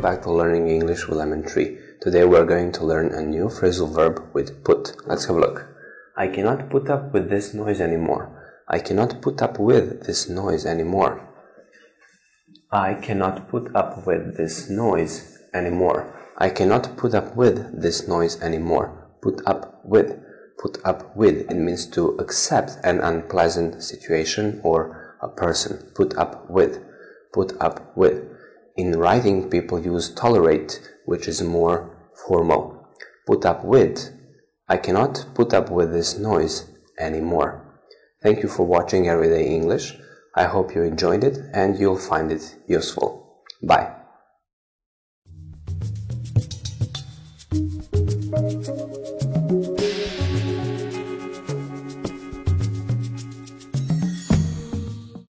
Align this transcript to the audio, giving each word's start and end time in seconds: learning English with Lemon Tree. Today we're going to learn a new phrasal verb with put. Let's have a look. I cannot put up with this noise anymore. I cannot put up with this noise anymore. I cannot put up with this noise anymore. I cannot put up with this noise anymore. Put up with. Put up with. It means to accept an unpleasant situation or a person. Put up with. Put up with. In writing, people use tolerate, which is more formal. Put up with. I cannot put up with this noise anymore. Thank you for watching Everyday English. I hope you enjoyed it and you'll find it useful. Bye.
learning 0.00 0.68
English 0.68 1.08
with 1.08 1.18
Lemon 1.18 1.42
Tree. 1.42 1.76
Today 2.00 2.24
we're 2.24 2.44
going 2.44 2.70
to 2.70 2.84
learn 2.84 3.12
a 3.12 3.20
new 3.20 3.46
phrasal 3.46 3.92
verb 3.92 4.22
with 4.32 4.62
put. 4.62 4.94
Let's 5.06 5.24
have 5.24 5.34
a 5.34 5.40
look. 5.40 5.66
I 6.16 6.28
cannot 6.28 6.70
put 6.70 6.88
up 6.88 7.12
with 7.12 7.28
this 7.28 7.52
noise 7.52 7.80
anymore. 7.80 8.30
I 8.68 8.78
cannot 8.78 9.20
put 9.20 9.42
up 9.42 9.58
with 9.58 10.06
this 10.06 10.28
noise 10.28 10.64
anymore. 10.64 11.28
I 12.70 12.94
cannot 12.94 13.48
put 13.48 13.74
up 13.74 14.06
with 14.06 14.36
this 14.36 14.70
noise 14.70 15.36
anymore. 15.52 16.14
I 16.36 16.50
cannot 16.50 16.96
put 16.96 17.12
up 17.12 17.34
with 17.34 17.82
this 17.82 18.06
noise 18.06 18.40
anymore. 18.40 19.10
Put 19.20 19.42
up 19.46 19.80
with. 19.84 20.16
Put 20.62 20.78
up 20.84 21.16
with. 21.16 21.50
It 21.50 21.56
means 21.56 21.86
to 21.86 22.10
accept 22.18 22.76
an 22.84 23.00
unpleasant 23.00 23.82
situation 23.82 24.60
or 24.62 25.16
a 25.20 25.28
person. 25.28 25.90
Put 25.96 26.16
up 26.16 26.48
with. 26.48 26.84
Put 27.32 27.60
up 27.60 27.96
with. 27.96 28.37
In 28.78 28.92
writing, 28.92 29.50
people 29.50 29.80
use 29.80 30.14
tolerate, 30.14 30.80
which 31.04 31.26
is 31.26 31.42
more 31.42 31.90
formal. 32.14 32.86
Put 33.26 33.44
up 33.44 33.64
with. 33.64 34.14
I 34.68 34.76
cannot 34.76 35.26
put 35.34 35.52
up 35.52 35.68
with 35.68 35.92
this 35.92 36.16
noise 36.16 36.70
anymore. 36.96 37.82
Thank 38.22 38.40
you 38.40 38.48
for 38.48 38.64
watching 38.64 39.08
Everyday 39.08 39.46
English. 39.48 39.96
I 40.36 40.44
hope 40.44 40.76
you 40.76 40.82
enjoyed 40.82 41.24
it 41.24 41.38
and 41.52 41.76
you'll 41.76 41.98
find 41.98 42.30
it 42.30 42.54
useful. 42.68 43.42
Bye. 43.60 43.94